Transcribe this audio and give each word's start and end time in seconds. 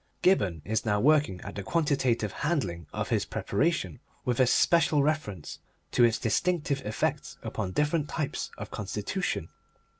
Gibberne 0.23 0.63
is 0.65 0.83
now 0.83 0.99
working 0.99 1.39
at 1.41 1.53
the 1.53 1.61
quantitative 1.61 2.31
handling 2.31 2.87
of 2.91 3.09
his 3.09 3.23
preparation, 3.23 3.99
with 4.25 4.39
especial 4.39 5.03
reference 5.03 5.59
to 5.91 6.03
its 6.03 6.17
distinctive 6.17 6.83
effects 6.87 7.37
upon 7.43 7.73
different 7.73 8.09
types 8.09 8.49
of 8.57 8.71
constitution. 8.71 9.49